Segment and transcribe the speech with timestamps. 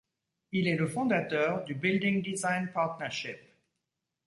[0.51, 3.37] Il est le fondateur du Building Design Partnership.